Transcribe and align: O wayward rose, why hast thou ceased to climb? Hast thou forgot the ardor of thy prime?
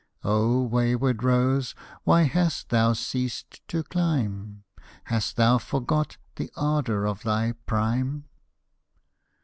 O 0.23 0.63
wayward 0.63 1.21
rose, 1.23 1.75
why 2.05 2.23
hast 2.23 2.69
thou 2.69 2.93
ceased 2.93 3.61
to 3.67 3.83
climb? 3.83 4.63
Hast 5.03 5.35
thou 5.35 5.59
forgot 5.59 6.17
the 6.37 6.49
ardor 6.57 7.05
of 7.05 7.21
thy 7.21 7.51
prime? 7.67 8.25